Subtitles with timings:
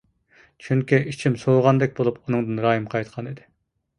[0.67, 3.49] چۈنكى ئىچىم سوۋۇغاندەك بولۇپ، ئۇنىڭدىن رايىم قايتقان ئىدى.